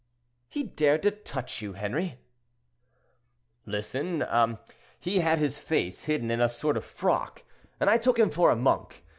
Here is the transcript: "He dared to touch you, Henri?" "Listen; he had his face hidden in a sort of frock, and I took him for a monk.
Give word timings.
"He 0.49 0.63
dared 0.63 1.03
to 1.03 1.11
touch 1.11 1.61
you, 1.61 1.73
Henri?" 1.73 2.17
"Listen; 3.67 4.25
he 4.99 5.19
had 5.19 5.37
his 5.37 5.59
face 5.59 6.05
hidden 6.05 6.31
in 6.31 6.41
a 6.41 6.49
sort 6.49 6.75
of 6.75 6.83
frock, 6.83 7.43
and 7.79 7.87
I 7.87 7.99
took 7.99 8.17
him 8.17 8.31
for 8.31 8.49
a 8.49 8.55
monk. 8.55 9.05